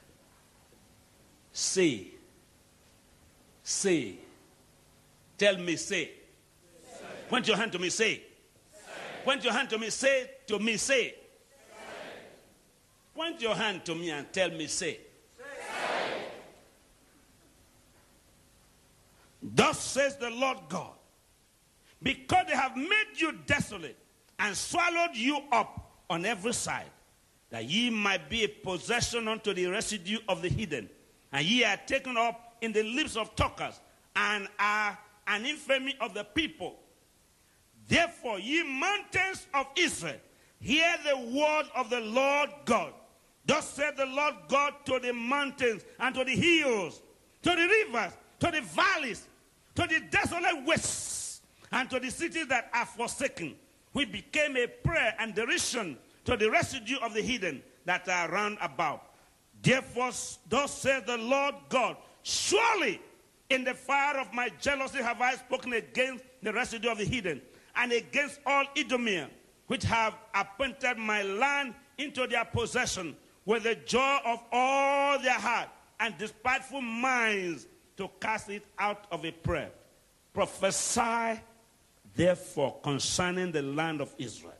[1.52, 2.08] Say.
[3.69, 4.15] Say.
[5.38, 6.06] Tell me, say.
[6.06, 6.12] say.
[7.27, 8.13] Point your hand to me, say.
[8.13, 8.82] say.
[9.25, 11.10] Point your hand to me, say to me, say.
[11.10, 11.15] say.
[13.13, 14.99] Point your hand to me and tell me, say.
[19.43, 20.93] Thus says the Lord God,
[22.01, 23.97] because they have made you desolate
[24.39, 26.89] and swallowed you up on every side,
[27.49, 30.89] that ye might be a possession unto the residue of the hidden,
[31.34, 33.80] and ye are taken up in the lips of talkers,
[34.15, 36.80] and are an infamy of the people.
[37.88, 40.17] Therefore, ye mountains of Israel,
[40.60, 42.93] hear the word of the Lord God.
[43.46, 47.02] Thus said the Lord God to the mountains and to the hills,
[47.43, 49.28] to the rivers, to the valleys,
[49.76, 51.41] to the desolate wastes,
[51.72, 53.56] and to the cities that are forsaken,
[53.93, 58.58] which became a prayer and derision to the residue of the hidden that are round
[58.62, 59.12] about.
[59.62, 60.12] Therefore,
[60.50, 61.96] thus says the Lord God,
[62.27, 62.99] surely
[63.49, 67.41] in the fire of my jealousy have I spoken against the residue of the hidden,
[67.75, 69.29] and against all Idumea,
[69.67, 75.69] which have appointed my land into their possession, with the joy of all their heart,
[75.99, 79.71] and despiteful minds to cast it out of a prayer.
[80.33, 81.39] Prophesy,
[82.15, 84.53] therefore, concerning the land of Israel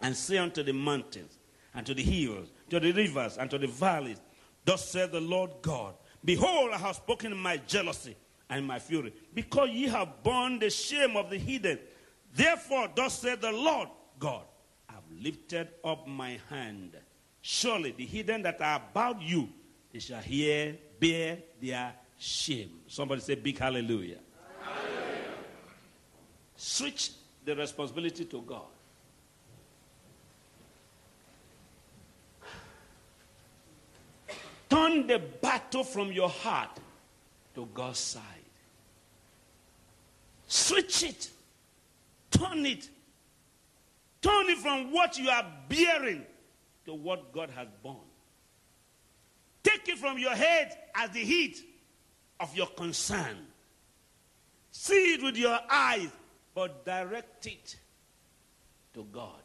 [0.00, 1.38] and say unto the mountains,
[1.74, 4.20] and to the hills, to the rivers, and to the valleys,
[4.64, 5.94] Thus saith the Lord God,
[6.26, 8.16] Behold, I have spoken in my jealousy
[8.50, 11.78] and in my fury, because ye have borne the shame of the hidden.
[12.34, 14.42] Therefore, thus saith the Lord God,
[14.88, 16.96] I have lifted up my hand.
[17.40, 19.48] Surely the hidden that are about you,
[19.92, 22.80] they shall hear, bear their shame.
[22.88, 24.18] Somebody say, Big hallelujah.
[24.60, 25.34] hallelujah.
[26.56, 27.12] Switch
[27.44, 28.66] the responsibility to God.
[34.96, 36.70] Turn the battle from your heart
[37.54, 38.22] to God's side.
[40.46, 41.30] Switch it.
[42.30, 42.88] Turn it.
[44.22, 46.24] Turn it from what you are bearing
[46.86, 47.96] to what God has borne.
[49.62, 51.62] Take it from your head as the heat
[52.40, 53.36] of your concern.
[54.70, 56.08] See it with your eyes,
[56.54, 57.76] but direct it
[58.94, 59.42] to God.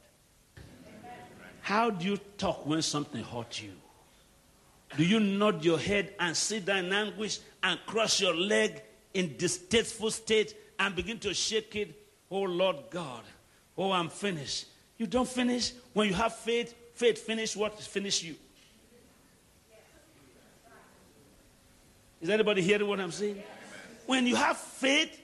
[1.62, 3.74] How do you talk when something hurts you?
[4.98, 8.82] Do you nod your head and sit down in anguish and cross your leg
[9.14, 11.96] in distasteful state and begin to shake it?
[12.30, 13.24] Oh Lord God,
[13.78, 14.66] oh I'm finished.
[14.98, 16.76] You don't finish when you have faith.
[16.94, 18.36] Faith finish what finish you.
[22.22, 23.42] Is anybody hearing what I'm saying?
[24.06, 25.20] When you have faith,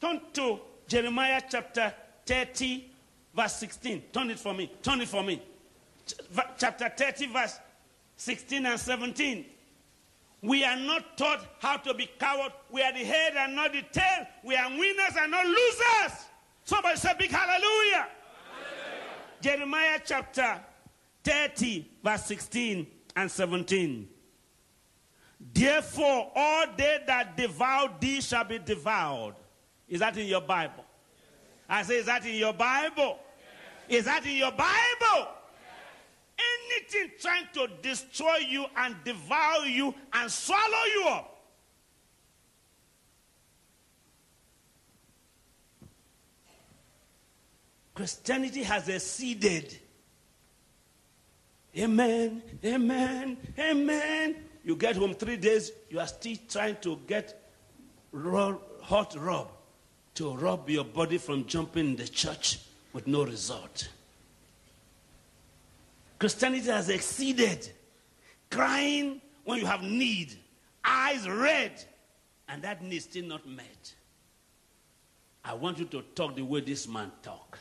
[0.00, 0.58] turn to
[0.88, 1.94] Jeremiah chapter
[2.26, 2.90] 30,
[3.34, 4.02] verse 16.
[4.12, 4.72] Turn it for me.
[4.82, 5.40] Turn it for me.
[6.06, 6.14] Ch-
[6.58, 7.58] chapter 30, verse
[8.24, 9.44] 16 and 17.
[10.42, 12.52] We are not taught how to be coward.
[12.70, 14.26] We are the head and not the tail.
[14.42, 16.24] We are winners and not losers.
[16.64, 17.62] Somebody say big hallelujah.
[17.62, 18.08] hallelujah.
[19.42, 20.58] Jeremiah chapter
[21.22, 24.08] 30, verse 16 and 17.
[25.52, 29.34] Therefore, all they that devour thee shall be devoured.
[29.86, 30.84] Is that in your Bible?
[31.68, 33.18] I say, is that in your Bible?
[33.86, 35.28] Is that in your Bible?
[36.38, 41.30] Anything trying to destroy you and devour you and swallow you up.
[47.94, 49.78] Christianity has exceeded.
[51.76, 54.36] Amen, amen, amen.
[54.64, 57.40] You get home three days, you are still trying to get
[58.12, 59.48] hot rub
[60.14, 62.60] to rub your body from jumping in the church
[62.92, 63.88] with no result.
[66.24, 67.70] Christianity has exceeded
[68.50, 70.34] crying when you have need,
[70.82, 71.84] eyes red,
[72.48, 73.94] and that need still not met.
[75.44, 77.58] I want you to talk the way this man talk.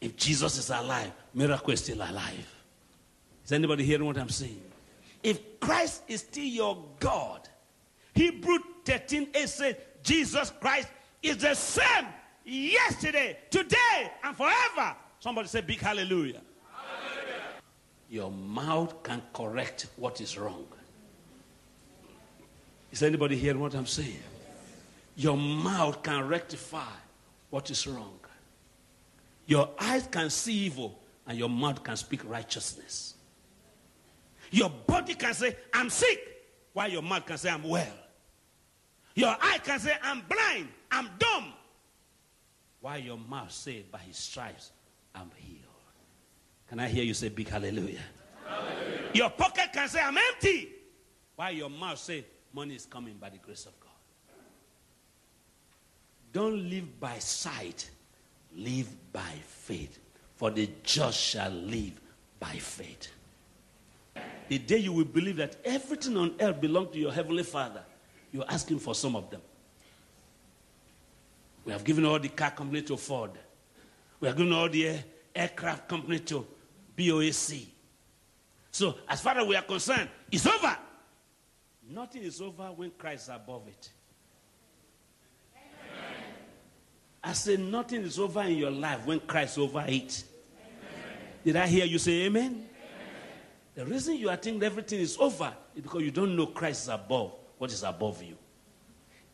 [0.00, 2.54] If Jesus is alive, miracle is still alive.
[3.44, 4.62] Is anybody hearing what I'm saying?
[5.20, 7.48] If Christ is still your God,
[8.14, 9.74] Hebrew 13 8 says
[10.04, 10.86] Jesus Christ
[11.20, 12.06] is the same
[12.44, 14.94] yesterday, today, and forever.
[15.18, 16.34] Somebody say big hallelujah.
[16.34, 16.42] hallelujah.
[18.10, 20.66] Your mouth can correct what is wrong.
[22.90, 24.18] Is anybody hearing what I'm saying?
[25.14, 26.90] Your mouth can rectify
[27.50, 28.18] what is wrong.
[29.46, 33.14] Your eyes can see evil, and your mouth can speak righteousness.
[34.50, 36.18] Your body can say, I'm sick,
[36.72, 37.94] while your mouth can say, I'm well.
[39.14, 41.52] Your eye can say, I'm blind, I'm dumb.
[42.80, 44.72] While your mouth say, by his stripes,
[45.14, 45.69] I'm healed.
[46.70, 47.98] Can I hear you say big hallelujah?
[48.46, 49.10] hallelujah?
[49.12, 50.68] Your pocket can say, I'm empty.
[51.34, 53.90] While your mouth say, money is coming by the grace of God.
[56.32, 57.90] Don't live by sight,
[58.56, 59.98] live by faith.
[60.36, 62.00] For the just shall live
[62.38, 63.08] by faith.
[64.46, 67.82] The day you will believe that everything on earth belongs to your heavenly Father,
[68.32, 69.40] you're asking for some of them.
[71.64, 73.32] We have given all the car company to Ford.
[74.20, 75.00] We have given all the
[75.34, 76.46] aircraft company to
[77.00, 77.66] BOAC.
[78.70, 80.76] So, as far as we are concerned, it's over.
[81.88, 83.90] Nothing is over when Christ is above it.
[85.56, 86.22] Amen.
[87.24, 89.88] I say nothing is over in your life when Christ is over it.
[89.88, 91.18] Amen.
[91.44, 92.44] Did I hear you say amen?
[92.44, 92.68] amen?
[93.74, 96.88] The reason you are thinking everything is over is because you don't know Christ is
[96.90, 98.36] above what is above you.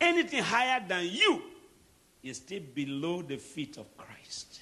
[0.01, 1.43] Anything higher than you
[2.23, 4.61] is still below the feet of Christ.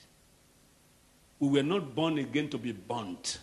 [1.46, 3.38] We were not born again to be burnt.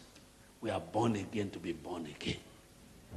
[0.60, 2.40] We are born again to be born again.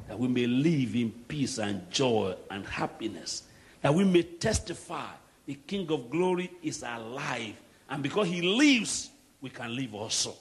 [0.07, 3.43] That we may live in peace and joy and happiness.
[3.81, 5.07] That we may testify
[5.47, 7.55] the King of glory is alive.
[7.89, 9.09] And because he lives,
[9.41, 10.36] we can live also.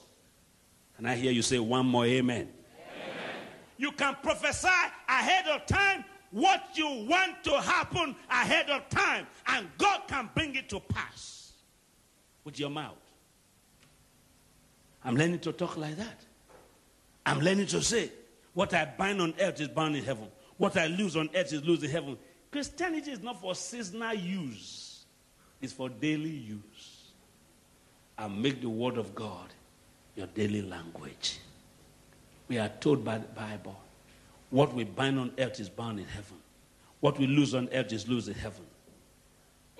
[0.95, 2.47] Can I hear you say one more amen?
[2.47, 2.47] amen?
[3.77, 4.67] You can prophesy
[5.09, 10.53] ahead of time what you want to happen ahead of time, and God can bring
[10.53, 11.53] it to pass
[12.43, 13.04] with your mouth.
[15.05, 16.25] I'm learning to talk like that.
[17.25, 18.11] I'm learning to say,
[18.53, 20.27] what I bind on earth is bound in heaven.
[20.57, 22.17] What I lose on earth is loose in heaven.
[22.51, 25.05] Christianity is not for seasonal use,
[25.61, 27.11] it's for daily use.
[28.17, 29.49] And make the word of God
[30.15, 31.39] your daily language.
[32.47, 33.75] We are told by the Bible
[34.49, 36.37] what we bind on earth is bound in heaven.
[37.01, 38.63] What we lose on earth is loose in heaven.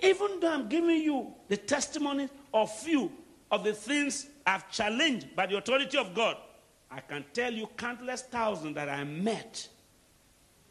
[0.02, 3.10] Even though I'm giving you the testimony of few
[3.50, 6.36] of the things I've challenged by the authority of God,
[6.90, 9.68] I can tell you countless thousands that I met.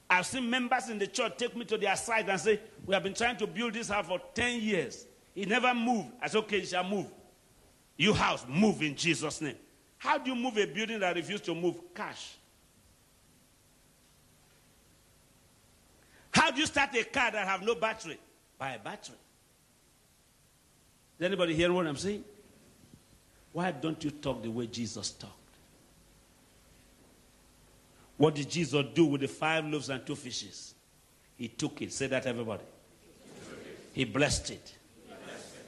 [0.09, 3.03] I've seen members in the church take me to their side and say, We have
[3.03, 5.05] been trying to build this house for 10 years.
[5.35, 6.09] It never moved.
[6.21, 7.07] I said, Okay, you shall move.
[7.97, 9.55] You house, move in Jesus' name.
[9.97, 11.75] How do you move a building that refuses to move?
[11.93, 12.37] Cash.
[16.31, 18.19] How do you start a car that have no battery?
[18.57, 19.15] By a battery.
[21.19, 22.23] Is anybody hearing what I'm saying?
[23.55, 25.33] Why don't you talk the way Jesus talked?
[28.17, 30.75] What did Jesus do with the five loaves and two fishes?
[31.37, 31.93] He took it.
[31.93, 32.65] Say that, everybody.
[33.93, 34.75] He blessed it.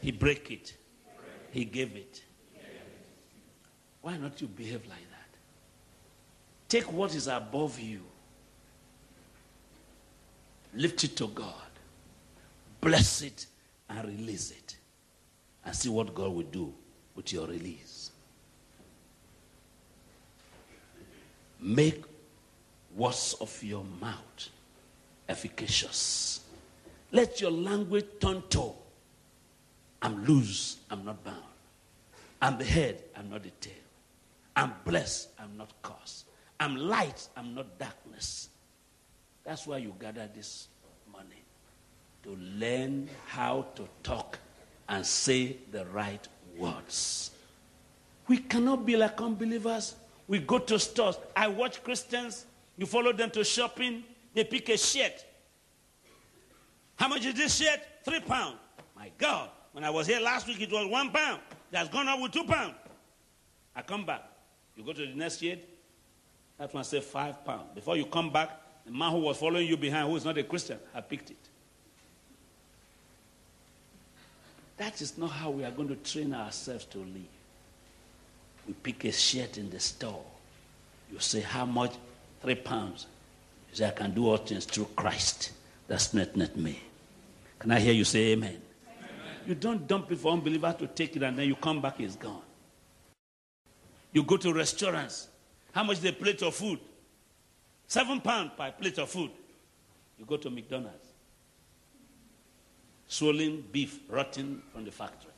[0.02, 0.74] He break it.
[1.52, 2.22] He gave it.
[4.02, 5.38] Why not you behave like that?
[6.68, 8.02] Take what is above you
[10.74, 11.54] Lift it to God.
[12.82, 13.46] Bless it
[13.90, 14.76] and release it.
[15.66, 16.74] And see what God will do
[17.18, 18.12] with your release.
[21.60, 22.06] Make
[22.96, 24.50] words of your mouth
[25.28, 26.40] efficacious.
[27.12, 28.72] Let your language turn to
[30.02, 31.38] I'm loose, I'm not bound.
[32.42, 33.74] I'm the head, I'm not the tail.
[34.56, 36.26] I'm blessed, I'm not cursed.
[36.60, 38.50] I'm light, I'm not darkness.
[39.44, 40.68] That's why you gather this
[41.12, 41.44] money
[42.24, 44.38] to learn how to talk
[44.90, 46.28] and say the right
[46.58, 47.32] words.
[48.28, 49.96] We cannot be like unbelievers.
[50.28, 51.18] We go to stores.
[51.36, 52.46] I watch Christians.
[52.78, 54.04] You follow them to shopping.
[54.34, 55.26] They pick a shirt.
[56.96, 57.80] How much is this shirt?
[58.04, 58.58] Three pounds.
[58.96, 59.50] My God.
[59.72, 61.40] When I was here last week, it was one pound.
[61.72, 62.76] That's gone up with two pounds.
[63.76, 64.24] I come back.
[64.76, 65.60] You go to the next shirt.
[66.58, 67.70] That one say five pounds.
[67.76, 68.50] Before you come back,
[68.86, 71.50] the man who was following you behind, who is not a Christian, I picked it.
[74.78, 77.34] That is not how we are going to train ourselves to live.
[78.68, 80.24] We pick a shirt in the store.
[81.12, 81.94] You say, How much?
[82.42, 83.08] Three pounds.
[83.72, 85.52] You say, I can do all things through Christ.
[85.88, 86.80] That's not, not me.
[87.60, 88.50] Can I hear you say amen?
[88.50, 88.62] amen?
[89.48, 92.16] You don't dump it for unbelievers to take it and then you come back, it's
[92.16, 92.42] gone.
[94.14, 95.28] You go to restaurants.
[95.72, 96.80] How much is a plate of food?
[97.88, 99.32] Seven pounds per plate of food.
[100.20, 101.07] You go to McDonald's.
[103.08, 105.32] Swollen beef rotting from the factory.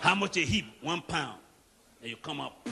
[0.00, 0.66] How much a heap?
[0.82, 1.38] One pound.
[2.00, 2.68] And you come up.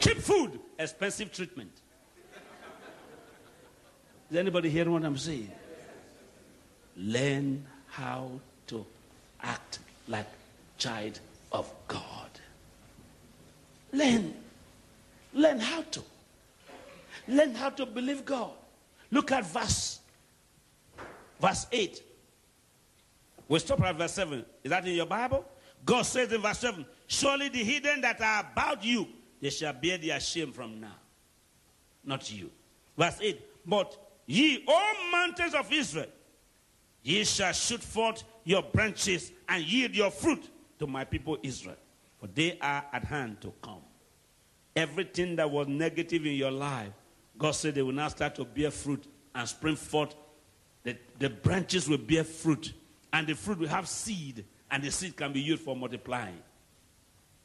[0.00, 1.72] Cheap food, expensive treatment.
[4.30, 5.50] Is anybody hearing what I'm saying?
[6.96, 8.30] Learn how
[8.66, 8.84] to
[9.42, 9.78] act
[10.08, 10.26] like
[10.78, 11.20] child
[11.52, 12.30] of God.
[13.92, 14.34] Learn.
[15.32, 16.02] Learn how to.
[17.28, 18.52] Learn how to believe God.
[19.10, 20.00] Look at verse
[21.40, 22.02] verse 8.
[23.48, 24.44] We'll stop at verse 7.
[24.64, 25.44] Is that in your Bible?
[25.84, 29.06] God says in verse 7 Surely the hidden that are about you,
[29.40, 30.96] they shall bear their shame from now.
[32.04, 32.50] Not you.
[32.96, 33.96] Verse 8 But
[34.26, 36.06] ye, all mountains of Israel,
[37.02, 41.76] ye shall shoot forth your branches and yield your fruit to my people Israel,
[42.20, 43.82] for they are at hand to come.
[44.74, 46.92] Everything that was negative in your life,
[47.38, 50.14] God said they will now start to bear fruit and spring forth.
[50.82, 52.72] The, the branches will bear fruit,
[53.12, 56.38] and the fruit will have seed, and the seed can be used for multiplying.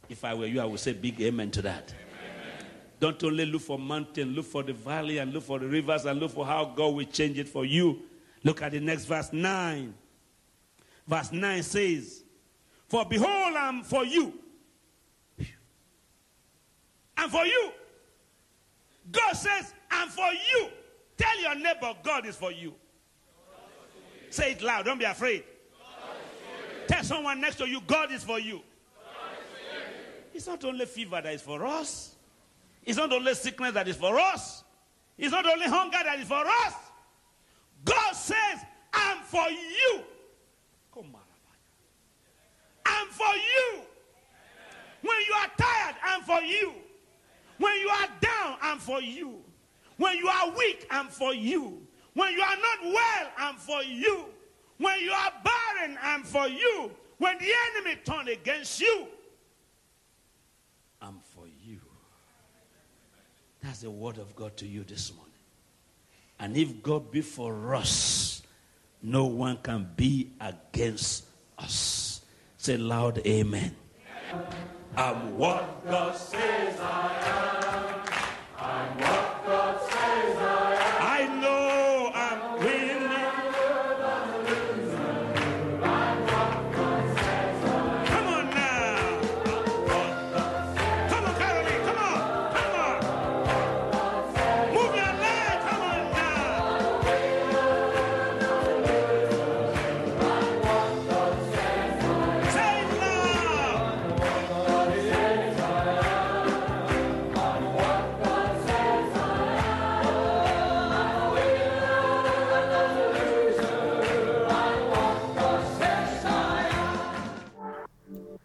[0.10, 1.94] If I were you, I would say big amen to that.
[1.94, 2.68] Amen.
[3.00, 6.20] Don't only look for mountain, look for the valley, and look for the rivers, and
[6.20, 8.02] look for how God will change it for you.
[8.44, 9.94] Look at the next verse 9.
[11.08, 12.24] Verse 9 says,
[12.88, 14.34] For behold, I'm for you.
[17.18, 17.72] And for you.
[19.12, 20.70] God says, and for you.
[21.18, 22.74] Tell your neighbor, God is for you.
[24.30, 24.86] Say it loud.
[24.86, 25.44] Don't be afraid.
[26.88, 28.62] Tell someone next to you, God is for you.
[30.34, 32.16] It's not only fever that is for us.
[32.84, 34.64] It's not only sickness that is for us.
[35.18, 36.74] It's not only hunger that is for us.
[37.86, 38.60] God says,
[38.94, 40.04] I'm for you.
[42.86, 43.82] I'm for you.
[45.02, 46.74] When you are tired, I'm for you.
[47.58, 49.42] When you are down, I'm for you.
[50.02, 51.80] When you are weak, I'm for you.
[52.16, 54.26] When you are not well, I'm for you.
[54.80, 56.90] When you are barren, I'm for you.
[57.20, 59.06] When the enemy turn against you,
[61.04, 61.80] I'm for you.
[63.62, 65.36] That's the word of God to you this morning.
[66.40, 68.42] And if God be for us,
[69.04, 71.26] no one can be against
[71.60, 72.22] us.
[72.58, 73.76] Say loud, Amen.
[74.98, 77.71] I'm what God says I am.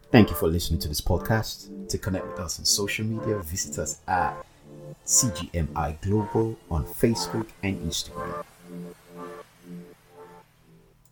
[0.09, 1.89] Thank you for listening to this podcast.
[1.89, 4.37] To connect with us on social media, visit us at
[5.05, 8.45] CGMI Global on Facebook and Instagram.